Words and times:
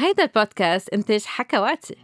هيدا 0.00 0.22
البودكاست 0.22 0.88
إنتاج 0.88 1.24
حكواتي. 1.24 1.96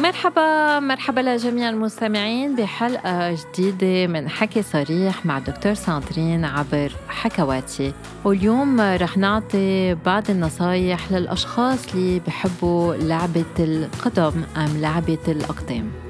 مرحبا 0.00 0.80
مرحبا 0.80 1.20
لجميع 1.20 1.68
المستمعين 1.68 2.56
بحلقة 2.56 3.34
جديدة 3.34 4.12
من 4.12 4.28
حكي 4.28 4.62
صريح 4.62 5.26
مع 5.26 5.38
دكتور 5.38 5.74
ساندرين 5.74 6.44
عبر 6.44 6.92
حكواتي. 7.08 7.92
واليوم 8.24 8.80
رح 8.80 9.16
نعطي 9.16 9.94
بعض 9.94 10.30
النصايح 10.30 11.12
للأشخاص 11.12 11.94
اللي 11.94 12.20
بحبوا 12.20 12.94
لعبة 12.94 13.44
القدم 13.58 14.42
أم 14.56 14.80
لعبة 14.80 15.18
الأقدام. 15.28 16.05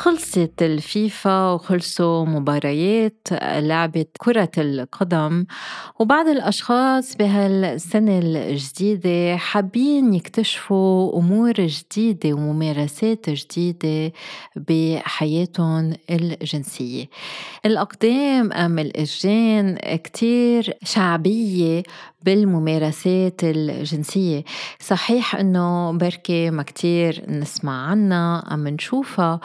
خلصت 0.00 0.62
الفيفا 0.62 1.52
وخلصوا 1.52 2.24
مباريات 2.24 3.28
لعبة 3.42 4.06
كرة 4.18 4.50
القدم 4.58 5.46
وبعض 5.98 6.28
الأشخاص 6.28 7.16
بهالسنة 7.16 8.18
الجديدة 8.18 9.36
حابين 9.36 10.14
يكتشفوا 10.14 11.18
أمور 11.18 11.52
جديدة 11.52 12.32
وممارسات 12.32 13.30
جديدة 13.30 14.12
بحياتهم 14.56 15.92
الجنسية. 16.10 17.06
الأقدام 17.66 18.52
أم 18.52 18.78
الإجرين 18.78 19.76
كتير 19.76 20.76
شعبية 20.84 21.82
بالممارسات 22.22 23.44
الجنسية. 23.44 24.44
صحيح 24.78 25.36
أنه 25.36 25.92
بركي 25.92 26.50
ما 26.50 26.62
كتير 26.62 27.24
نسمع 27.28 27.86
عنها 27.86 28.54
أم 28.54 28.68
نشوفها 28.68 29.40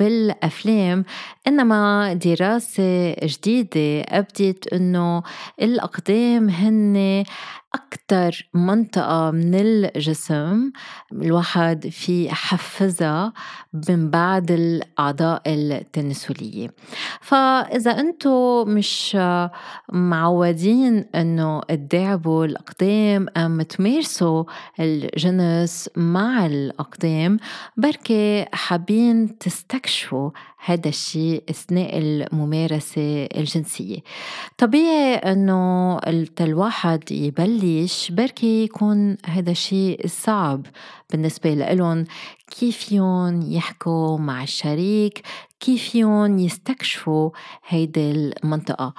بالأفلام 0.00 1.04
إنما 1.46 2.12
دراسة 2.12 3.12
جديدة 3.12 4.02
أبدت 4.08 4.72
أنه 4.72 5.22
الأقدام 5.62 6.48
هن 6.48 7.24
أكتر 7.74 8.48
منطقة 8.54 9.30
من 9.30 9.54
الجسم 9.54 10.72
الواحد 11.12 11.88
في 11.88 12.26
يحفزها 12.26 13.32
من 13.88 14.10
بعد 14.10 14.50
الأعضاء 14.50 15.42
التناسلية. 15.46 16.70
فإذا 17.20 17.90
أنتم 17.90 18.64
مش 18.68 19.18
معودين 19.92 21.04
أنه 21.14 21.60
تداعبوا 21.60 22.44
الأقدام 22.44 23.26
أم 23.36 23.62
تمارسوا 23.62 24.44
الجنس 24.80 25.90
مع 25.96 26.46
الأقدام 26.46 27.38
بركي 27.76 28.46
حابين 28.52 29.38
تستكشفوا 29.38 30.30
هذا 30.64 30.88
الشيء 30.88 31.42
أثناء 31.50 31.98
الممارسة 31.98 33.24
الجنسية. 33.24 33.98
طبيعي 34.58 35.14
أنه 35.14 35.98
الواحد 36.40 37.12
يبلش 37.12 38.10
بركي 38.10 38.64
يكون 38.64 39.16
هذا 39.26 39.50
الشيء 39.50 40.06
صعب 40.06 40.66
بالنسبة 41.10 41.54
لهم 41.54 42.04
كيف 42.58 42.92
يحكوا 43.42 44.18
مع 44.18 44.42
الشريك؟ 44.42 45.22
كيف 45.60 45.90
فيهم 45.90 46.38
يستكشفوا 46.38 47.30
هيدي 47.68 48.10
المنطقة. 48.10 48.94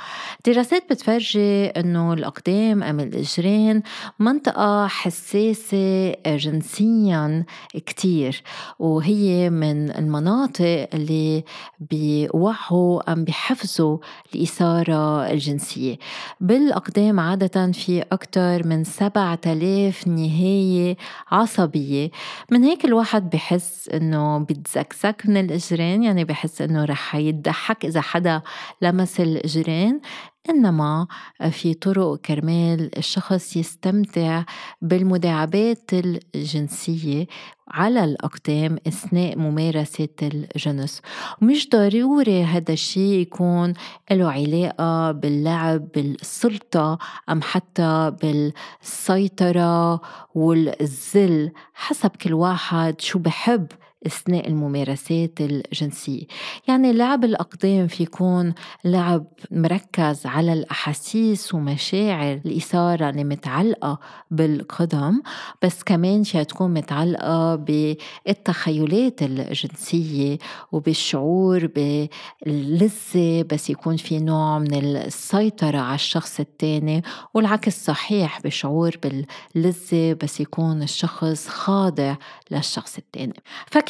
دراسات 0.46 0.84
بتفرجي 0.90 1.66
أنه 1.66 2.14
الأقدام 2.14 2.84
أم 2.84 3.00
الإجرين 3.00 3.84
منطقة 4.20 4.88
حساسة 4.88 6.12
جنسيا 6.26 7.46
كتير 7.74 8.44
وهي 8.80 9.50
من 9.50 9.92
المناطق 9.92 10.88
اللي 10.94 11.44
بيوعوا 11.80 13.14
أم 13.14 13.24
بيحفزوا 13.24 13.98
الإثارة 14.36 15.32
الجنسية. 15.32 15.98
بالأقدام 16.42 17.20
عادة 17.20 17.72
في 17.72 18.02
أكثر 18.12 18.68
من 18.68 18.84
7000 18.84 20.08
نهاية 20.08 20.98
عصبية. 21.32 22.12
من 22.52 22.64
هيك 22.64 22.86
الواحد 22.86 23.30
بحس 23.30 23.90
إنه 23.90 24.38
بيتزكزك 24.38 25.24
من 25.26 25.38
الإجرين 25.38 26.04
يعني 26.04 26.24
بحس 26.24 26.51
إنه 26.62 26.86
رح 26.86 27.16
يضحك 27.16 27.86
إذا 27.86 28.02
حدا 28.02 28.42
لمس 28.82 29.20
الإجرين 29.20 30.02
إنما 30.50 31.08
في 31.52 31.74
طرق 31.74 32.18
كرمال 32.18 32.98
الشخص 32.98 33.56
يستمتع 33.58 34.44
بالمداعبات 34.82 35.92
الجنسية 36.36 37.28
على 37.68 38.04
الأقدام 38.04 38.78
أثناء 38.88 39.38
ممارسة 39.38 40.08
الجنس. 40.22 41.02
ومش 41.42 41.70
ضروري 41.70 42.44
هذا 42.44 42.74
الشيء 42.74 43.20
يكون 43.20 43.74
له 44.12 44.32
علاقة 44.32 45.12
باللعب 45.12 45.92
بالسلطة 45.92 46.98
أم 47.30 47.42
حتى 47.42 48.16
بالسيطرة 48.22 50.02
والذل. 50.36 51.52
حسب 51.74 52.10
كل 52.10 52.34
واحد 52.34 53.02
شو 53.02 53.20
بحب 53.20 53.68
أثناء 54.06 54.48
الممارسات 54.48 55.42
الجنسية، 55.42 56.26
يعني 56.68 56.94
لعب 56.94 57.24
الأقدام 57.24 57.88
في 57.88 58.04
يكون 58.04 58.54
لعب 58.86 59.26
مركز 59.52 60.26
على 60.26 60.54
الأحاسيس 60.54 61.54
ومشاعر 61.54 62.42
الإثارة 62.46 63.10
اللي 63.10 63.24
متعلقة 63.24 64.00
بالقدم، 64.32 65.22
بس 65.64 65.84
كمان 65.84 66.24
فيها 66.24 66.44
تكون 66.44 66.74
متعلقة 66.74 67.56
بالتخيلات 67.56 69.24
الجنسية 69.24 70.38
وبالشعور 70.72 71.68
باللذة 71.68 73.46
بس 73.52 73.70
يكون 73.70 73.98
في 73.98 74.20
نوع 74.20 74.60
من 74.60 74.74
السيطرة 74.74 75.78
على 75.78 75.96
الشخص 75.96 76.40
الثاني، 76.40 77.04
والعكس 77.34 77.86
صحيح 77.86 78.42
بشعور 78.42 78.92
باللذة 79.04 80.14
بس 80.24 80.40
يكون 80.40 80.84
الشخص 80.84 81.48
خاضع 81.48 82.16
للشخص 82.52 82.98
الثاني. 82.98 83.34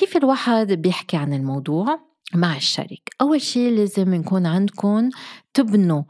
كيف 0.01 0.17
الواحد 0.17 0.71
بيحكي 0.71 1.17
عن 1.17 1.33
الموضوع 1.33 1.99
مع 2.33 2.55
الشريك؟ 2.55 3.09
أول 3.21 3.41
شيء 3.41 3.71
لازم 3.71 4.13
يكون 4.13 4.45
عندكم 4.45 5.09
تبنوا 5.53 6.03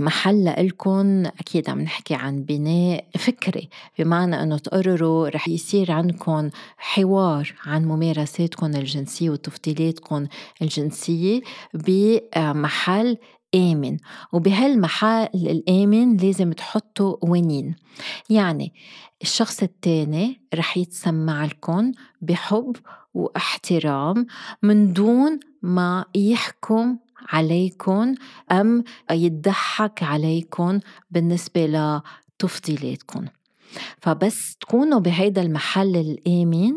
محل 0.00 0.44
لإلكن 0.44 1.26
أكيد 1.26 1.70
عم 1.70 1.80
نحكي 1.80 2.14
عن 2.14 2.42
بناء 2.42 3.04
فكري 3.18 3.68
بمعنى 3.98 4.42
أنه 4.42 4.58
تقرروا 4.58 5.28
رح 5.28 5.48
يصير 5.48 5.92
عندكم 5.92 6.50
حوار 6.76 7.54
عن 7.66 7.84
ممارساتكم 7.84 8.66
الجنسية 8.66 9.30
وتفضيلاتكم 9.30 10.26
الجنسية 10.62 11.40
بمحل 11.74 13.18
آمن. 13.54 13.96
وبهالمحل 14.32 15.28
الآمن 15.34 16.16
لازم 16.16 16.52
تحطوا 16.52 17.16
قوانين 17.16 17.76
يعني 18.30 18.72
الشخص 19.22 19.62
التاني 19.62 20.40
رح 20.54 20.76
يتسمع 20.76 21.44
لكم 21.44 21.92
بحب 22.20 22.76
واحترام 23.16 24.26
من 24.62 24.92
دون 24.92 25.40
ما 25.62 26.04
يحكم 26.14 26.98
عليكم 27.32 28.14
أم 28.52 28.84
يضحك 29.10 30.02
عليكم 30.02 30.80
بالنسبة 31.10 31.66
لتفضيلاتكم 31.66 33.24
فبس 33.98 34.56
تكونوا 34.56 35.00
بهيدا 35.00 35.42
المحل 35.42 35.96
الآمن 35.96 36.72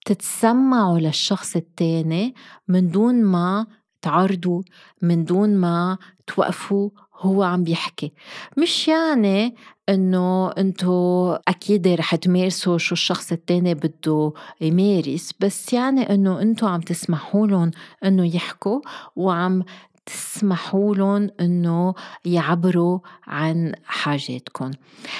بتتسمعوا 0.00 0.98
للشخص 0.98 1.56
التاني 1.56 2.34
من 2.68 2.88
دون 2.88 3.24
ما 3.24 3.66
تعرضوا 4.02 4.62
من 5.02 5.24
دون 5.24 5.56
ما 5.56 5.98
توقفوا 6.26 6.90
هو 7.20 7.42
عم 7.42 7.64
بيحكي. 7.64 8.12
مش 8.56 8.88
يعني 8.88 9.54
إنه 9.88 10.50
أنتو 10.50 11.32
أكيد 11.48 11.88
رح 11.88 12.14
تمارسوا 12.14 12.78
شو 12.78 12.92
الشخص 12.92 13.32
التاني 13.32 13.74
بده 13.74 14.32
يمارس 14.60 15.34
بس 15.40 15.72
يعني 15.72 16.14
إنه 16.14 16.42
أنتو 16.42 16.66
عم 16.66 16.80
تسمحوا 16.80 17.46
لهم 17.46 17.70
إنه 18.04 18.36
يحكوا 18.36 18.80
وعم 19.16 19.64
تسمحوا 20.06 20.94
لهم 20.94 21.30
إنه 21.40 21.94
يعبروا 22.24 22.98
عن 23.26 23.72
حاجاتكم. 23.84 24.70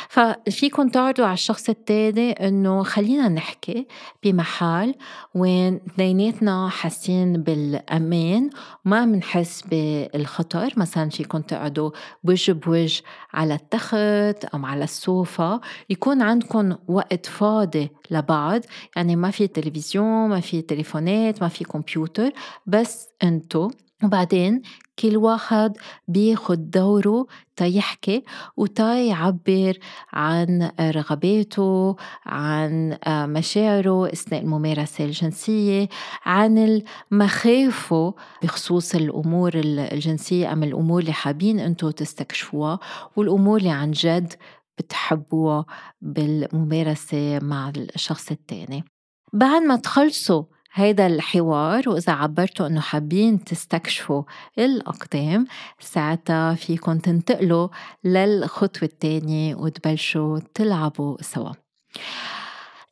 ففيكم 0.08 0.88
تعرضوا 0.88 1.24
على 1.24 1.34
الشخص 1.34 1.68
التاني 1.68 2.32
إنه 2.32 2.82
خلينا 2.82 3.28
نحكي 3.28 3.86
بمحل 4.22 4.94
وين 5.34 5.80
اثنيناتنا 5.86 6.68
حاسين 6.68 7.32
بالأمان 7.42 8.50
وما 8.86 9.04
بنحس 9.04 9.62
بالخطر. 9.70 10.72
مثلا 10.76 11.10
فيكم 11.10 11.40
تقعدوا 11.40 11.90
وجه 12.24 12.52
بوجه 12.52 13.02
على 13.32 13.54
التخت 13.54 14.44
أو 14.54 14.66
على 14.66 14.84
السوفا 14.84 15.60
يكون 15.90 16.22
عندكم 16.22 16.76
وقت 16.88 17.26
فاضي 17.26 17.90
لبعض. 18.10 18.60
يعني 18.96 19.16
ما 19.16 19.30
في 19.30 19.46
تلفزيون 19.46 20.28
ما 20.28 20.40
في 20.40 20.62
تليفونات 20.62 21.42
ما 21.42 21.48
في 21.48 21.64
كمبيوتر 21.64 22.30
بس 22.66 23.08
أنتو 23.22 23.70
وبعدين 24.04 24.62
كل 24.98 25.16
واحد 25.16 25.76
بياخد 26.08 26.70
دوره 26.70 27.26
تيحكي 27.56 28.24
وتا 28.56 28.94
يعبر 28.94 29.78
عن 30.12 30.70
رغباته 30.80 31.96
عن 32.26 32.98
مشاعره 33.08 34.12
أثناء 34.12 34.40
الممارسة 34.42 35.04
الجنسية 35.04 35.88
عن 36.24 36.82
مخاوفه 37.10 38.14
بخصوص 38.42 38.94
الأمور 38.94 39.52
الجنسية 39.54 40.52
أم 40.52 40.62
الأمور 40.62 41.00
اللي 41.00 41.12
حابين 41.12 41.60
أنتو 41.60 41.90
تستكشفوها 41.90 42.78
والأمور 43.16 43.58
اللي 43.58 43.70
عن 43.70 43.90
جد 43.90 44.32
بتحبوها 44.78 45.64
بالممارسة 46.00 47.38
مع 47.38 47.72
الشخص 47.76 48.30
التاني. 48.30 48.84
بعد 49.32 49.62
ما 49.62 49.76
تخلصوا 49.76 50.44
هيدا 50.74 51.06
الحوار 51.06 51.88
وإذا 51.88 52.12
عبرتوا 52.12 52.66
إنه 52.66 52.80
حابين 52.80 53.44
تستكشفوا 53.44 54.22
الأقدام 54.58 55.46
ساعتها 55.80 56.54
فيكن 56.54 57.02
تنتقلوا 57.02 57.68
للخطوة 58.04 58.82
التانية 58.82 59.54
وتبلشوا 59.54 60.38
تلعبوا 60.54 61.22
سوا. 61.22 61.52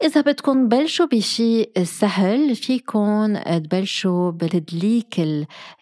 إذا 0.02 0.20
بدكم 0.20 0.68
تبلشوا 0.68 1.06
بشي 1.06 1.66
سهل 1.84 2.56
فيكم 2.56 3.36
تبلشوا 3.36 4.30
بالتدليك 4.30 5.14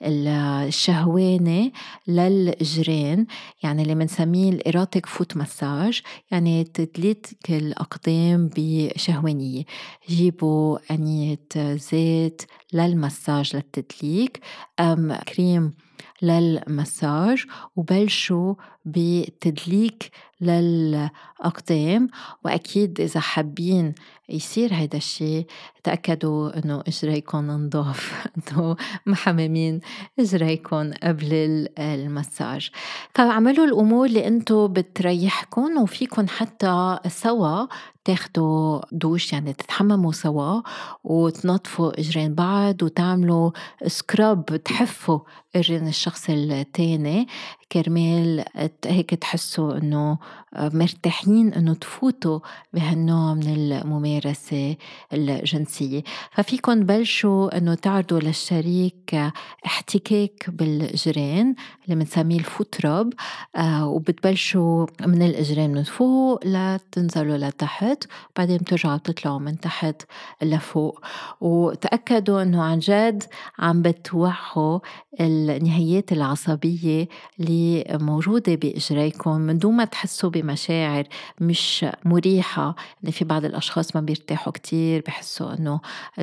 الشهواني 0.02 1.72
للإجرين 2.08 3.26
يعني 3.62 3.82
اللي 3.82 3.94
بنسميه 3.94 4.50
ال 4.50 4.58
erotic 4.58 5.06
foot 5.06 5.36
massage 5.36 6.02
يعني 6.30 6.64
تدليك 6.64 7.26
الأقدام 7.50 8.50
بشهوانية. 8.56 9.64
جيبوا 10.08 10.78
أنينة 10.90 11.38
زيت 11.56 12.42
للمساج 12.72 13.56
للتدليك 13.56 14.40
أم 14.80 15.14
كريم 15.14 15.74
للمساج 16.22 17.44
وبلشوا 17.76 18.54
بتدليك 18.84 20.10
للأقدام 20.40 22.08
وأكيد 22.44 23.00
إذا 23.00 23.20
حابين 23.20 23.94
يصير 24.28 24.74
هيدا 24.74 24.98
الشيء 24.98 25.46
تأكدوا 25.84 26.58
إنه 26.58 26.82
إجريكم 26.88 27.50
نضاف 27.50 28.26
إنه 28.36 28.76
محممين 29.06 29.80
إجريكم 30.18 30.92
قبل 31.02 31.68
المساج. 31.78 32.70
فاعملوا 33.14 33.66
الأمور 33.66 34.06
اللي 34.06 34.26
أنتو 34.26 34.68
بتريحكم 34.68 35.82
وفيكم 35.82 36.28
حتى 36.28 36.98
سوا 37.08 37.66
تاخدوا 38.08 38.80
دوش 38.92 39.32
يعني 39.32 39.52
تتحمموا 39.52 40.12
سوا 40.12 40.60
وتنظفوا 41.04 42.00
اجرين 42.00 42.34
بعض 42.34 42.82
وتعملوا 42.82 43.50
سكراب 43.86 44.44
تحفوا 44.44 45.18
اجرين 45.56 45.88
الشخص 45.88 46.30
التاني. 46.30 47.26
كرمال 47.72 48.44
هيك 48.86 49.14
تحسوا 49.14 49.76
إنه 49.76 50.18
مرتاحين 50.58 51.54
إنه 51.54 51.74
تفوتوا 51.74 52.40
بهالنوع 52.72 53.34
من 53.34 53.48
الممارسة 53.48 54.76
الجنسية. 55.12 56.02
ففيكن 56.32 56.86
بلشوا 56.86 57.58
إنه 57.58 57.74
تعرضوا 57.74 58.20
للشريك 58.20 59.32
احتكاك 59.66 60.50
بالجرين 60.50 61.54
اللي 61.88 62.04
بنسميه 62.04 62.38
الفوترب 62.38 63.12
آه 63.56 63.88
وبتبلشوا 63.88 64.86
من 65.06 65.22
الأجرين 65.22 65.72
من 65.72 65.82
فوق 65.82 66.46
لتنزلوا 66.46 67.36
لتحت 67.36 68.04
بعدين 68.36 68.56
بترجعوا 68.56 68.96
تطلعوا 68.96 69.38
من 69.38 69.60
تحت 69.60 70.02
لفوق. 70.42 71.00
وتأكدوا 71.40 72.42
إنه 72.42 72.62
عن 72.62 72.78
جد 72.78 73.22
عم 73.58 73.82
بتوعوا 73.82 74.80
النهايات 75.20 76.12
العصبية 76.12 77.08
اللي 77.40 77.84
موجودة 77.90 78.54
بإجريكم 78.54 79.40
من 79.40 79.58
دون 79.58 79.76
ما 79.76 79.84
تحسوا 79.84 80.30
بمشاعر 80.30 81.04
مش 81.40 81.86
مريحة. 82.04 82.76
يعني 83.02 83.12
في 83.12 83.24
بعض 83.24 83.44
الأشخاص 83.44 83.96
ما 83.96 84.00
بيرتاحوا 84.02 84.52
كتير 84.52 85.02
بحسوا 85.06 85.54
إنه 85.58 85.80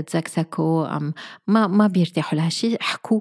تزكزكوا 0.08 1.00
ما 1.48 1.68
ما 1.68 1.88
بيرتاحوا 1.88 2.38
لهالشي 2.40 2.76
احكوا 2.82 3.20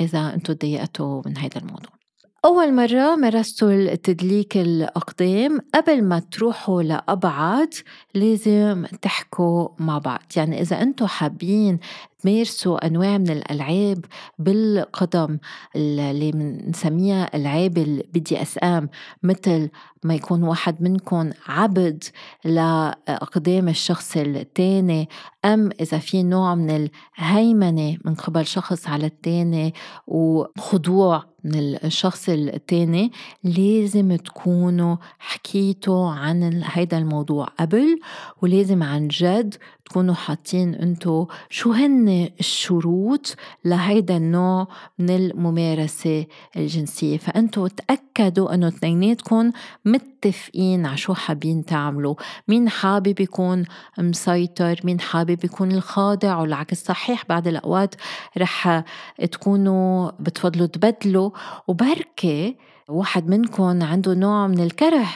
إذا 0.00 0.34
أنتم 0.34 0.52
تضايقتوا 0.54 1.22
من 1.26 1.38
هذا 1.38 1.58
الموضوع. 1.58 2.05
أول 2.44 2.74
مرة 2.74 3.16
مارستوا 3.16 3.72
التدليك 3.72 4.56
الأقدام 4.56 5.60
قبل 5.74 6.04
ما 6.04 6.18
تروحوا 6.18 6.82
لأبعد 6.82 7.74
لازم 8.14 8.86
تحكوا 9.02 9.68
مع 9.78 9.98
بعض. 9.98 10.22
يعني 10.36 10.60
إذا 10.60 10.82
أنتم 10.82 11.06
حابين 11.06 11.78
تمارسوا 12.18 12.86
أنواع 12.86 13.18
من 13.18 13.30
الألعاب 13.30 14.04
بالقدم 14.38 15.38
اللي 15.76 16.32
بنسميها 16.32 17.36
ألعاب 17.36 17.78
ال 17.78 18.42
BDSM 18.42 18.88
مثل 19.22 19.70
ما 20.04 20.14
يكون 20.14 20.42
واحد 20.42 20.82
منكم 20.82 21.30
عبد 21.48 22.04
لأقدام 22.44 23.68
الشخص 23.68 24.16
الثاني 24.16 25.08
أم 25.44 25.70
إذا 25.80 25.98
في 25.98 26.22
نوع 26.22 26.54
من 26.54 26.88
الهيمنة 27.18 27.96
من 28.04 28.14
قبل 28.14 28.46
شخص 28.46 28.88
على 28.88 29.06
الثاني 29.06 29.74
وخضوع 30.06 31.24
من 31.46 31.78
الشخص 31.84 32.28
الثاني 32.28 33.12
لازم 33.44 34.16
تكونوا 34.16 34.96
حكيتوا 35.18 36.10
عن 36.10 36.62
هيدا 36.64 36.98
الموضوع 36.98 37.44
قبل 37.44 38.00
ولازم 38.42 38.82
عن 38.82 39.08
جد 39.08 39.54
تكونوا 39.86 40.14
حاطين 40.14 40.74
انتو 40.74 41.26
شو 41.50 41.72
هن 41.72 42.28
الشروط 42.40 43.36
لهيدا 43.64 44.16
النوع 44.16 44.68
من 44.98 45.10
الممارسة 45.10 46.26
الجنسية؟ 46.56 47.18
فأنتو 47.18 47.66
تأكدوا 47.66 48.54
أنه 48.54 48.68
اثنيناتكم 48.68 49.52
متفقين 49.84 50.86
على 50.86 50.96
شو 50.96 51.14
حابين 51.14 51.64
تعملوا. 51.64 52.14
مين 52.48 52.68
حابب 52.68 53.20
يكون 53.20 53.64
مسيطر؟ 53.98 54.80
مين 54.84 55.00
حابب 55.00 55.44
يكون 55.44 55.72
الخاضع؟ 55.72 56.36
والعكس 56.36 56.84
صحيح 56.84 57.24
بعد 57.28 57.48
الأوقات 57.48 57.94
رح 58.38 58.84
تكونوا 59.32 60.10
بتفضلوا 60.20 60.66
تبدلوا. 60.66 61.30
وبركي 61.68 62.54
واحد 62.88 63.28
منكم 63.28 63.82
عنده 63.82 64.14
نوع 64.14 64.46
من 64.46 64.60
الكره 64.60 65.06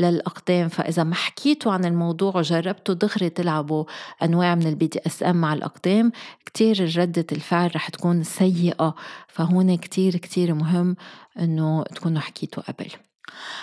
للأقدام. 0.00 0.68
فإذا 0.68 1.04
ما 1.04 1.14
حكيتوا 1.14 1.72
عن 1.72 1.84
الموضوع 1.84 2.36
وجربتوا 2.36 2.94
دغري 2.94 3.30
تلعبوا 3.30 3.84
أنواع 4.22 4.54
من 4.54 4.66
ال 4.66 4.86
BDSM 4.86 5.36
مع 5.36 5.54
الأقدام 5.54 6.12
كتير 6.46 6.98
ردة 6.98 7.26
الفعل 7.32 7.76
رح 7.76 7.88
تكون 7.88 8.22
سيئة. 8.22 8.94
فهون 9.28 9.76
كتير 9.76 10.16
كتير 10.16 10.54
مهم 10.54 10.96
إنه 11.38 11.82
تكونوا 11.82 12.20
حكيتوا 12.20 12.62
قبل. 12.62 12.90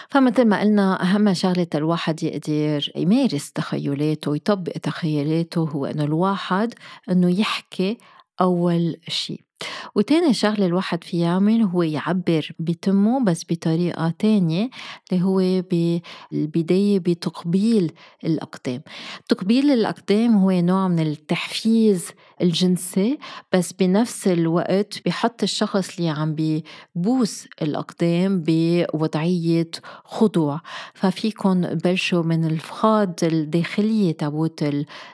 فمثل 0.09 0.45
ما 0.45 0.59
قلنا 0.61 1.01
أهم 1.03 1.33
شغلة 1.33 1.67
الواحد 1.75 2.23
يقدر 2.23 2.91
يمارس 2.95 3.51
تخيلاته 3.51 4.31
ويطبق 4.31 4.71
تخيلاته 4.71 5.61
هو 5.61 5.85
إنه 5.85 6.03
الواحد 6.03 6.73
إنه 7.11 7.39
يحكي 7.39 7.97
أول 8.41 8.97
شيء 9.07 9.46
وتاني 9.95 10.33
شغلة 10.33 10.65
الواحد 10.65 11.03
في 11.03 11.19
يعمل 11.19 11.63
هو 11.63 11.83
يعبر 11.83 12.51
بتمه 12.59 13.23
بس 13.23 13.43
بطريقة 13.49 14.13
تانية 14.19 14.69
اللي 15.11 15.23
هو 15.23 15.61
بالبداية 15.61 16.99
بتقبيل 16.99 17.91
الأقدام. 18.23 18.81
تقبيل 19.29 19.71
الأقدام 19.71 20.35
هو 20.37 20.51
نوع 20.51 20.87
من 20.87 20.99
التحفيز 20.99 22.07
الجنسي 22.41 23.19
بس 23.53 23.73
بنفس 23.73 24.27
الوقت 24.27 25.01
بحط 25.05 25.43
الشخص 25.43 25.97
اللي 25.97 26.09
عم 26.09 26.35
بيبوس 26.35 27.47
الأقدام 27.61 28.43
بوضعية 28.47 29.71
خضوع. 30.05 30.61
ففيكن 30.93 31.61
بلشوا 31.61 32.23
من 32.23 32.45
الفخاد 32.45 33.23
الداخلية 33.23 34.11
تابوت 34.11 34.65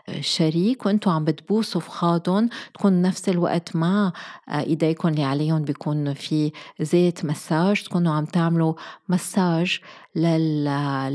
الشريك 0.10 0.86
وانتو 0.86 1.10
عم 1.10 1.24
بتبوسوا 1.24 1.82
فخادهم 1.82 2.50
تكون 2.74 3.01
نفس 3.01 3.30
الوقت 3.30 3.75
مع 3.75 4.13
ايديكم 4.50 5.08
اللي 5.08 5.24
عليهم 5.24 5.62
بيكون 5.62 6.13
في 6.13 6.51
زيت 6.82 7.25
مساج 7.25 7.84
تكونوا 7.84 8.13
عم 8.13 8.25
تعملوا 8.25 8.74
مساج 9.10 9.80
لل... 10.15 10.65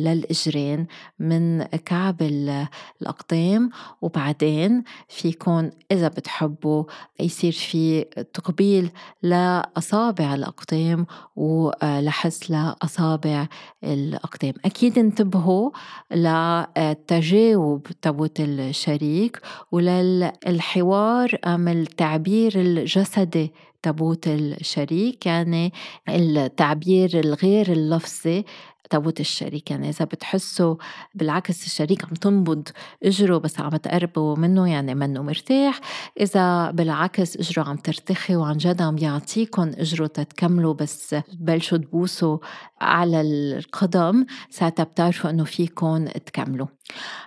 للإجرين 0.04 0.86
من 1.18 1.62
كعب 1.62 2.22
الأقدام. 2.22 3.70
وبعدين 4.02 4.84
فيكم 5.08 5.70
إذا 5.98 6.08
بتحبوا 6.08 6.84
يصير 7.20 7.52
في 7.52 8.04
تقبيل 8.34 8.90
لأصابع 9.22 10.34
الأقدام 10.34 11.06
ولحس 11.36 12.50
لأصابع 12.50 13.46
الأقدام. 13.84 14.54
أكيد 14.64 14.98
انتبهوا 14.98 15.70
للتجاوب 16.10 17.86
تبوت 18.02 18.40
الشريك 18.40 19.40
وللحوار 19.72 21.38
أم 21.46 21.68
التعبير 21.68 22.52
الجسدي 22.60 23.52
تبوت 23.82 24.28
الشريك 24.28 25.26
يعني 25.26 25.72
التعبير 26.08 27.20
الغير 27.20 27.72
اللفظي 27.72 28.44
تابوت 28.90 29.20
الشريك. 29.20 29.70
يعني 29.70 29.88
إذا 29.88 30.04
بتحسوا 30.04 30.76
بالعكس 31.14 31.66
الشريك 31.66 32.04
عم 32.04 32.10
تنبض 32.14 32.68
إجره 33.02 33.38
بس 33.38 33.60
عم 33.60 33.76
تقربوا 33.76 34.36
منه 34.36 34.70
يعني 34.70 34.94
منه 34.94 35.22
مرتاح. 35.22 35.80
إذا 36.20 36.70
بالعكس 36.70 37.36
إجره 37.36 37.62
عم 37.68 37.76
ترتخي 37.76 38.36
وعن 38.36 38.56
جد 38.56 38.82
عم 38.82 38.98
يعطيكم 38.98 39.62
إجره 39.62 40.06
تتكملوا 40.06 40.74
بس 40.74 41.16
بلشوا 41.40 41.78
تبوسوا 41.78 42.38
على 42.80 43.20
القدم 43.20 44.26
ساعتها 44.50 44.84
بتعرفوا 44.84 45.30
إنه 45.30 45.44
فيكم 45.44 46.06
تكملوا. 46.06 46.66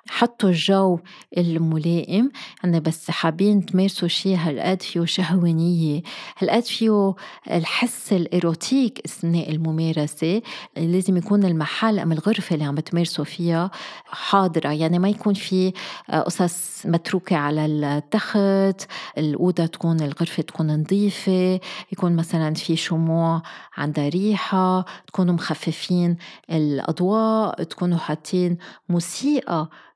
حطوا 0.10 0.50
الجو 0.50 1.00
الملائم. 1.38 2.32
يعني 2.64 2.80
بس 2.80 3.12
حابين 3.12 3.66
تمارسوا 3.66 4.08
شيء 4.08 4.38
هالقد 4.38 4.82
فيه 4.82 5.06
شهوانية 5.06 6.02
هالقد 6.38 6.64
فيه 6.64 7.14
الحس 7.52 8.14
الإيروتيك 8.14 9.02
أثناء 9.06 9.52
الممارسة. 9.52 10.42
لازم 10.78 11.18
يكون 11.18 11.46
المحل 11.46 12.00
أم 12.00 12.12
الغرفة 12.12 12.54
اللي 12.54 12.66
عم 12.66 12.76
بتمارسوا 12.76 13.26
فيها 13.26 13.72
حاضرة. 14.06 14.70
يعني 14.70 15.00
ما 15.00 15.10
يكون 15.10 15.34
في 15.34 15.74
قصص 16.10 16.86
متروكة 16.86 17.36
على 17.36 17.66
التخت 17.66 18.92
الأوضة 19.18 19.66
تكون 19.66 20.02
الغرفة 20.02 20.44
تكون 20.44 20.82
نظيفة 20.82 21.60
يكون 21.92 22.16
مثلا 22.16 22.54
في 22.54 22.76
شموع 22.76 23.42
عندها 23.78 24.10
ريحة 24.10 24.86
تكونوا 25.08 25.34
مخففين 25.34 26.18
الأضواء 26.52 27.64
تكونوا 27.64 27.98
حاطين 27.98 28.58
موسيقى 28.90 29.51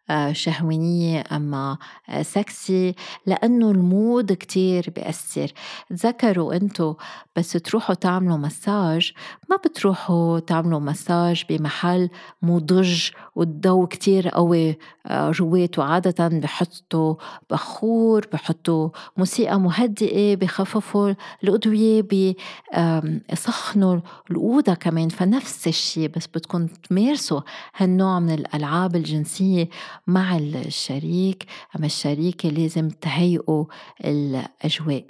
آه، 0.09 0.33
شهوانية 0.33 1.23
أما 1.31 1.77
آه، 2.09 2.21
سكسي 2.21 2.95
لأنه 3.25 3.71
ال 3.71 3.84
mood 3.84 4.33
كتير 4.33 4.89
بيأثر. 4.95 5.51
تذكروا 5.89 6.55
أنتوا 6.55 6.93
بس 7.35 7.51
تروحوا 7.51 7.95
تعملوا 7.95 8.37
مساج 8.37 9.13
ما 9.49 9.55
بتروحوا 9.55 10.39
تعملوا 10.39 10.79
مساج 10.79 11.43
بمحل 11.49 12.09
مضج 12.41 13.09
والضوء 13.35 13.87
كتير 13.87 14.29
قوي 14.29 14.77
جواته 15.11 15.83
عادة 15.83 16.27
بحطوا 16.27 17.15
بخور 17.49 18.27
بحطوا 18.33 18.89
موسيقى 19.17 19.59
مهدئة 19.59 20.35
بخففوا 20.35 21.13
الأضوية 21.43 22.01
بيسخنوا 22.01 23.99
الأوضة 24.31 24.73
كمان 24.73 25.09
فنفس 25.09 25.67
الشيء 25.67 26.07
بس 26.07 26.27
بدكم 26.27 26.67
تمارسوا 26.67 27.41
هالنوع 27.75 28.19
من 28.19 28.31
الألعاب 28.31 28.95
الجنسية 28.95 29.69
مع 30.07 30.37
الشريك 30.37 31.45
أما 31.75 31.85
الشريكة 31.85 32.49
لازم 32.49 32.89
تهيئوا 32.89 33.65
الأجواء. 34.05 35.05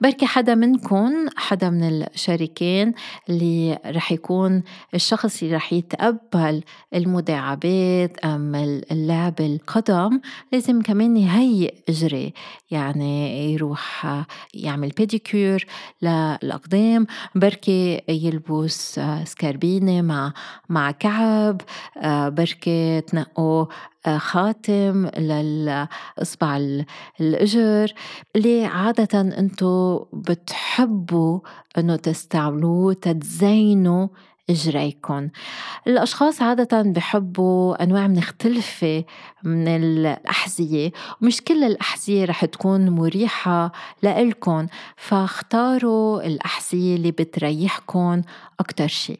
بركي 0.00 0.26
حدا 0.26 0.54
منكم 0.54 1.12
حدا 1.36 1.70
من 1.70 1.82
الشريكين 1.84 2.94
اللي 3.28 3.59
رح 3.86 4.12
يكون 4.12 4.62
الشخص 4.94 5.42
اللي 5.42 5.56
رح 5.56 5.72
يتقبل 5.72 6.62
المداعبات 6.94 8.18
أم 8.18 8.54
اللعب 8.90 9.40
القدم 9.40 10.20
لازم 10.52 10.82
كمان 10.82 11.16
يهيئ 11.16 11.74
إجري. 11.88 12.32
يعني 12.70 13.44
يروح 13.52 14.06
يعمل 14.54 14.88
بيديكير 14.88 15.66
للأقدام 16.02 17.06
بركي 17.34 18.02
يلبس 18.08 19.00
سكاربينة 19.24 20.02
مع 20.02 20.32
مع 20.68 20.90
كعب 20.90 21.60
بركي 22.36 23.00
تنقوا 23.00 23.66
خاتم 24.08 25.06
للإصبع 25.06 26.56
الإجر 27.20 27.92
اللي 28.36 28.64
عادة 28.64 29.20
أنتو 29.20 30.04
بتحبوا 30.12 31.40
أنه 31.78 31.96
تستعملوه 31.96 32.92
تتزينوا 32.92 34.08
إجريكم. 34.50 35.28
الأشخاص 35.86 36.42
عادة 36.42 36.82
بحبوا 36.82 37.82
أنواع 37.82 38.06
مختلفة 38.06 39.04
من 39.44 39.68
الأحذية 39.68 40.92
ومش 41.22 41.40
كل 41.42 41.64
الأحذية 41.64 42.24
رح 42.24 42.44
تكون 42.44 42.90
مريحة 42.90 43.72
لإلكن 44.02 44.66
فاختاروا 44.96 46.26
الأحذية 46.26 46.96
اللي 46.96 47.10
بتريحكن 47.10 48.22
أكتر 48.60 48.86
شيء 48.88 49.18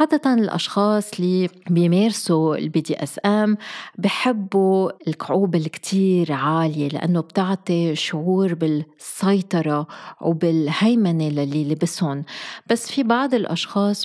عادة 0.00 0.34
الأشخاص 0.34 1.10
اللي 1.18 1.48
بيمارسوا 1.70 2.56
ال 2.56 2.80
BDSM 2.80 3.56
بحبوا 3.98 4.90
الكعوب 5.08 5.54
الكتير 5.54 6.32
عالية 6.32 6.88
لأنه 6.88 7.20
بتعطي 7.20 7.94
شعور 7.94 8.54
بالسيطرة 8.54 9.86
وبالهيمنة 10.20 11.28
للي 11.28 11.64
لبسهم. 11.64 12.24
بس 12.70 12.90
في 12.90 13.02
بعض 13.02 13.34
الأشخاص 13.34 14.04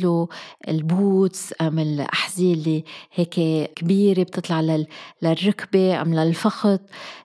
بفضلوا 0.00 0.26
البوتس 0.68 1.54
أم 1.60 1.78
الأحذية 1.78 2.54
اللي 2.54 2.84
هيك 3.14 3.34
كبيرة 3.76 4.22
بتطلع 4.22 4.84
للركبة 5.22 6.02
أم 6.02 6.14
للفخذ. 6.14 6.78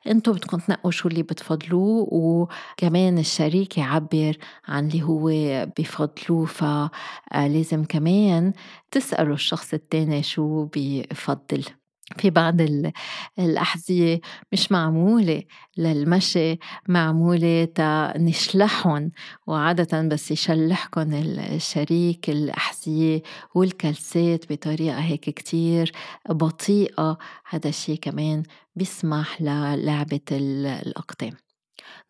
انتو 0.08 0.34
بدكم 0.34 0.58
تنقوا 0.58 0.92
شو 0.92 1.08
اللي 1.10 1.24
بتفضلوه 1.24 2.08
وكمان 2.12 3.18
الشريك 3.18 3.78
يعبر 3.78 4.38
عن 4.68 4.88
اللي 4.88 5.04
هو 5.04 5.30
بفضلوه. 5.80 6.46
فلازم 6.46 7.84
كمان 7.84 8.54
تسألوا 8.92 9.36
الشخص 9.36 9.74
التاني 9.74 10.24
شو 10.24 10.68
بفضل 10.76 11.64
في 12.18 12.30
بعض 12.30 12.62
الأحذية 13.40 14.22
مش 14.52 14.72
معمولة 14.72 15.44
للمشي 15.78 16.60
معمولة 16.88 17.66
تا 17.76 18.14
نشلحهم 18.18 19.12
وعادة 19.48 20.02
بس 20.02 20.32
يشلحكن 20.32 21.14
الشريك 21.40 22.30
الأحذية 22.30 23.22
والكلسات 23.56 24.54
بطريقة 24.54 25.00
هيك 25.00 25.30
كتير 25.30 25.92
بطيئة. 26.30 27.18
هذا 27.50 27.70
الشي 27.70 27.98
كمان 27.98 28.44
بيسمح 28.76 29.42
للعبة 29.42 30.20
الأقدام. 30.32 31.45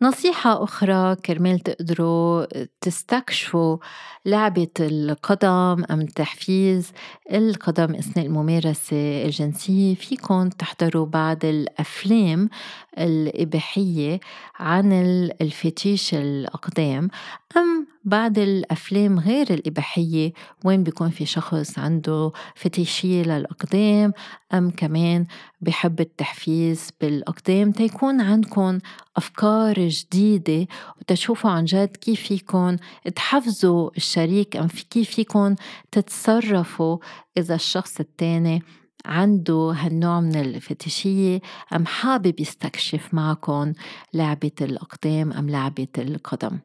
نصيحة 0.01 0.63
أخرى 0.63 1.15
كرمال 1.15 1.59
تقدروا 1.59 2.45
تستكشفوا 2.81 3.77
لعبة 4.25 4.67
القدم 4.79 5.83
أم 5.91 6.05
تحفيز 6.05 6.91
القدم 7.31 7.95
أثناء 7.95 8.25
الممارسة 8.25 9.25
الجنسية 9.25 9.95
فيكن 9.95 10.49
تحضروا 10.59 11.05
بعض 11.05 11.45
الأفلام 11.45 12.49
الإباحية 12.97 14.19
عن 14.59 14.93
الفتيش 15.41 16.13
الأقدام 16.13 17.09
أم 17.57 17.94
بعد 18.05 18.39
الأفلام 18.39 19.19
غير 19.19 19.53
الإباحية 19.53 20.33
وين 20.65 20.83
بيكون 20.83 21.09
في 21.09 21.25
شخص 21.25 21.79
عنده 21.79 22.31
فتيشية 22.55 23.23
للأقدام 23.23 24.13
أم 24.53 24.69
كمان 24.69 25.25
بحب 25.61 25.99
التحفيز 25.99 26.89
بالأقدام 27.01 27.71
تيكون 27.71 28.21
عندكم 28.21 28.79
أفكار 29.17 29.87
جديدة 29.87 30.67
وتشوفوا 31.01 31.49
عن 31.51 31.65
جد 31.65 31.97
كيف 31.97 32.21
فيكم 32.21 32.75
تحفزوا 33.15 33.89
الشريك 33.97 34.57
أم 34.57 34.67
كيف 34.67 35.09
فيكم 35.09 35.55
تتصرفوا 35.91 36.97
إذا 37.37 37.55
الشخص 37.55 37.99
التاني 37.99 38.63
عنده 39.05 39.73
هالنوع 39.75 40.19
من 40.19 40.35
الفتشية 40.35 41.41
أم 41.75 41.85
حابب 41.85 42.39
يستكشف 42.39 43.13
معكم 43.13 43.73
لعبة 44.13 44.51
الأقدام 44.61 45.31
أم 45.31 45.49
لعبة 45.49 45.87
القدم. 45.97 46.59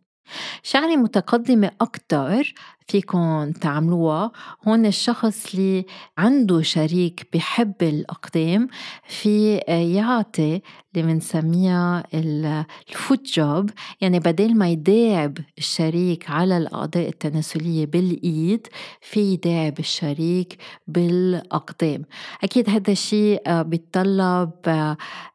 شغلة 0.63 0.97
متقدمة 0.97 1.71
أكتر 1.81 2.55
فيكن 2.91 3.53
تعملوها. 3.61 4.33
هون 4.69 4.87
الشخص 4.87 5.55
اللي 5.55 5.85
عنده 6.19 6.63
شريك 6.63 7.29
بحب 7.35 7.75
الأقدام 7.83 8.69
في 9.09 9.57
يعطي 9.69 10.61
اللي 10.95 11.13
بنسميها 11.13 12.05
الفوت 12.15 13.27
جوب 13.27 13.71
يعني 14.01 14.19
بدل 14.19 14.57
ما 14.57 14.69
يداعب 14.69 15.39
الشريك 15.59 16.31
على 16.31 16.57
الأعضاء 16.57 17.09
التناسلية 17.09 17.87
بالإيد 17.87 18.67
في 19.01 19.21
يداعب 19.21 19.79
الشريك 19.79 20.57
بالأقدام. 20.87 22.03
أكيد 22.45 22.71
هذا 22.71 22.93
الشيء 22.93 23.63
بيتطلب 23.63 24.51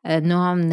نوع 0.08 0.54
من 0.54 0.72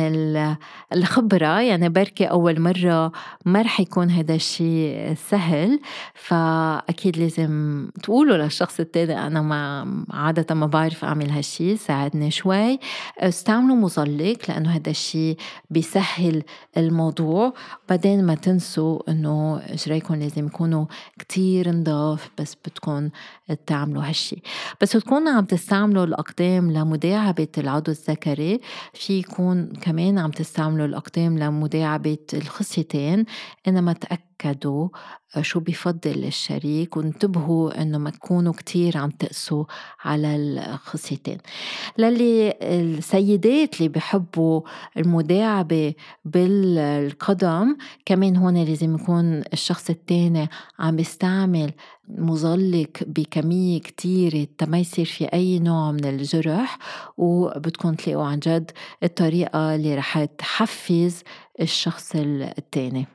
الخبرة. 0.93 1.61
يعني 1.61 1.89
بركي 1.89 2.25
أول 2.25 2.61
مرة 2.61 3.13
ما 3.45 3.63
رح 3.63 3.81
يكون 3.81 4.11
هذا 4.11 4.35
الشيء 4.35 5.15
سهل. 5.31 5.81
ف 6.15 6.35
أكيد 6.79 7.17
لازم 7.17 7.89
تقولوا 8.03 8.37
للشخص 8.37 8.81
التاني 8.81 9.27
أنا 9.27 9.43
ما 9.43 10.05
عادة 10.11 10.55
ما 10.55 10.67
بعرف 10.67 11.05
أعمل 11.05 11.31
هالشي 11.31 11.77
ساعدني 11.77 12.31
شوي. 12.31 12.79
استعملوا 13.19 13.77
مظلق 13.77 14.39
لأنه 14.49 14.71
هذا 14.71 14.91
الشي 14.91 15.37
بيسهل 15.71 16.43
الموضوع. 16.77 17.53
بعدين 17.89 18.25
ما 18.25 18.35
تنسوا 18.35 19.11
إنه 19.11 19.63
إجريكم 19.69 20.15
لازم 20.15 20.47
يكونوا 20.47 20.87
كتير 21.19 21.71
نضاف 21.71 22.31
بس 22.39 22.57
بدكم 22.67 23.11
تعملوا 23.67 24.09
هالشي. 24.09 24.43
بس 24.81 24.91
تكونوا 24.91 25.33
عم 25.33 25.45
تستعملوا 25.45 26.05
الأقدام 26.05 26.73
لمداعبة 26.73 27.49
العضو 27.59 27.91
الذكري. 27.93 28.61
في 28.95 29.19
يكون 29.19 29.67
كمان 29.67 30.19
عم 30.19 30.31
تستعملوا 30.31 30.87
الأقدام 30.87 31.39
لمداعبة 31.39 32.19
الخصيتين. 32.35 33.25
إنما 33.69 33.93
تأكدوا 34.43 34.89
شو 35.41 35.61
بفضل 35.61 36.25
الشريك 36.25 36.97
وانتبهوا 36.97 37.83
إنه 37.83 37.99
ما 37.99 38.11
تكونوا 38.11 38.53
كتير 38.53 38.99
عم 38.99 39.11
تقسوا 39.11 39.65
على 40.05 40.37
الخصيتين. 40.37 41.39
للي 41.99 42.55
السيدات 42.63 43.77
اللي 43.77 43.89
بحبوا 43.89 44.61
المداعبة 44.97 45.95
بالقدم 46.25 47.77
كمان 48.07 48.37
هون 48.37 48.65
لازم 48.65 48.95
يكون 48.95 49.43
الشخص 49.53 49.91
التاني 49.91 50.49
عم 50.79 50.99
يستعمل 50.99 51.73
مظلق 52.09 52.91
بكمية 53.07 53.81
كتيرة 53.81 54.49
ما 54.63 54.79
يصير 54.79 55.05
في 55.05 55.25
أي 55.25 55.59
نوع 55.59 55.93
من 55.93 56.05
الجرح 56.05 56.79
وبدكم 57.17 57.95
تلاقوا 57.95 58.25
عن 58.25 58.39
جد 58.39 58.71
الطريقة 59.03 59.75
اللي 59.75 59.95
رح 59.95 60.25
تحفز 60.25 61.23
الشخص 61.61 62.13
التاني. 62.17 63.07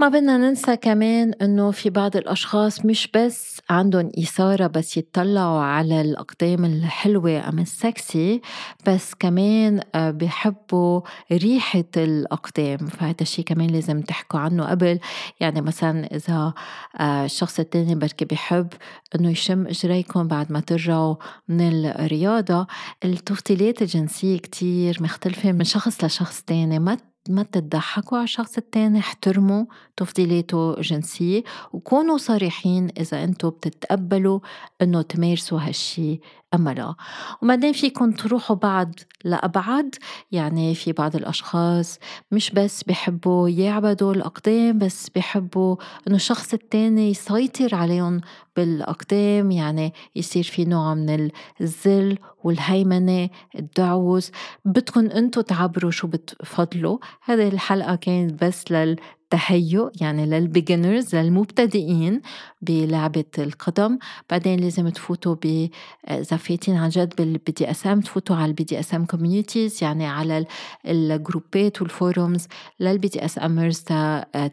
ما 0.00 0.08
بدنا 0.08 0.36
ننسى 0.36 0.76
كمان 0.76 1.32
إنه 1.42 1.70
في 1.70 1.90
بعض 1.90 2.16
الأشخاص 2.16 2.84
مش 2.84 3.08
بس 3.14 3.60
عندهم 3.70 4.10
إثارة 4.18 4.66
بس 4.66 4.96
يتطلعوا 4.96 5.60
على 5.60 6.00
الأقدام 6.00 6.64
الحلوة 6.64 7.48
أم 7.48 7.58
السكسي 7.58 8.40
بس 8.86 9.14
كمان 9.14 9.80
آه، 9.94 10.10
بحبوا 10.10 11.00
ريحة 11.32 11.84
الأقدام. 11.96 12.78
فهذا 12.78 13.16
الشيء 13.20 13.44
كمان 13.44 13.70
لازم 13.70 14.00
تحكوا 14.00 14.40
عنه. 14.40 14.70
قبل 14.70 14.98
يعني 15.40 15.60
مثلا 15.60 16.16
إذا 16.16 16.54
آه، 17.00 17.24
الشخص 17.24 17.60
التاني 17.60 17.94
بركي 17.94 18.24
بحب 18.24 18.68
إنه 19.14 19.30
يشم 19.30 19.66
إجريكم 19.66 20.28
بعد 20.28 20.52
ما 20.52 20.60
ترجعوا 20.60 21.16
من 21.48 21.86
الرياضة 21.86 22.66
التفضيلات 23.04 23.82
الجنسية 23.82 24.38
كتير 24.38 24.96
مختلفة 25.00 25.52
من 25.52 25.64
شخص 25.64 26.04
لشخص 26.04 26.42
تاني. 26.42 26.78
ما 26.78 27.09
ما 27.28 27.42
تضحكوا 27.42 28.18
على 28.18 28.24
الشخص 28.24 28.56
التاني 28.58 28.98
احترموا 28.98 29.64
تفضيلاته 29.96 30.76
الجنسية 30.76 31.42
وكونوا 31.72 32.18
صريحين 32.18 32.88
إذا 33.00 33.24
أنتوا 33.24 33.50
بتتقبلوا 33.50 34.40
إنه 34.82 35.02
تمارسوا 35.02 35.60
هالشي 35.60 36.20
أما 36.54 36.70
لا 36.74 36.94
وبعدين 37.42 37.72
فيكم 37.72 38.12
تروحوا 38.12 38.56
بعد 38.56 39.00
لأبعد 39.24 39.94
يعني 40.32 40.74
في 40.74 40.92
بعض 40.92 41.16
الأشخاص 41.16 41.98
مش 42.32 42.50
بس 42.50 42.82
بحبوا 42.82 43.48
يعبدوا 43.48 44.14
الأقدام 44.14 44.78
بس 44.78 45.08
بحبوا 45.08 45.76
إنه 46.08 46.16
الشخص 46.16 46.52
التاني 46.54 47.10
يسيطر 47.10 47.74
عليهم 47.74 48.20
بالأقدام 48.56 49.50
يعني 49.50 49.92
يصير 50.16 50.42
في 50.42 50.64
نوع 50.64 50.94
من 50.94 51.30
الذل 51.60 52.18
والهيمنة 52.44 53.28
الدعوس 53.58 54.30
بدكم 54.64 55.06
أنتو 55.06 55.40
تعبروا 55.40 55.90
شو 55.90 56.06
بتفضلوا. 56.06 56.98
هذه 57.22 57.48
الحلقة 57.48 57.94
كانت 57.94 58.44
بس 58.44 58.72
لل 58.72 58.96
تهيؤ 59.30 59.90
يعني 60.00 60.26
للبيجنرز 60.26 61.14
للمبتدئين 61.16 62.20
بلعبة 62.62 63.24
القدم. 63.38 63.98
بعدين 64.30 64.60
لازم 64.60 64.88
تفوتوا 64.88 65.34
ب 65.44 65.68
إذا 66.08 66.36
فايتين 66.36 66.76
عن 66.76 66.88
جد 66.88 67.14
بال 67.18 67.52
BDSM 67.52 68.00
تفوتوا 68.00 68.36
على 68.36 68.44
ال 68.46 68.64
BDSM 68.64 69.04
communities 69.04 69.82
يعني 69.84 70.06
على 70.06 70.46
الجروبات 70.86 71.82
وال 71.82 71.97
forums 71.97 72.42
لل 72.80 73.08
BDSMers 73.08 73.84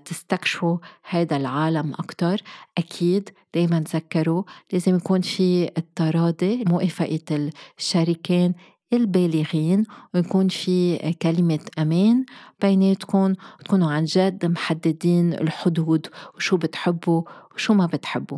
تستكشفوا 0.06 0.78
هذا 1.10 1.38
العالم 1.38 1.94
أكتر. 1.94 2.42
أكيد 2.78 3.30
دايما 3.54 3.80
تذكروا 3.80 4.44
لازم 4.74 4.96
يكون 4.96 5.22
في 5.22 5.70
التراضي 5.78 6.64
موافقة 6.68 7.50
الشريكين 7.78 8.54
البالغين 8.94 9.84
ويكون 10.14 10.48
في 10.48 10.98
كلمة 11.22 11.60
أمان 11.80 12.26
بيناتكم 12.62 13.34
وتكونوا 13.60 13.92
عن 13.92 14.04
جد 14.04 14.46
محددين 14.46 15.34
الحدود 15.34 16.08
وشو 16.36 16.58
بتحبوا 16.58 17.22
وشو 17.56 17.74
ما 17.74 17.86
بتحبوا. 17.86 18.38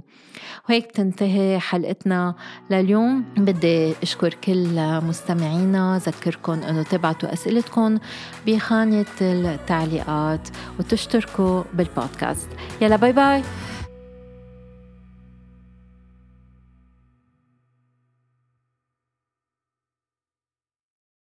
وهيك 0.70 0.92
تنتهي 0.92 1.60
حلقتنا 1.60 2.36
لليوم. 2.72 3.26
بدي 3.38 3.94
أشكر 4.04 4.34
كل 4.34 5.02
مستمعينا 5.02 6.02
ذكركم 6.06 6.54
أنه 6.54 6.84
تبعتوا 6.84 7.34
أسئلتكم 7.34 7.98
بخانة 8.48 9.06
التعليقات 9.22 10.50
وتشتركوا 10.80 11.64
بالبودكاست. 11.74 12.50
يلا 12.82 12.96
باي 12.96 13.14
باي. 13.14 13.44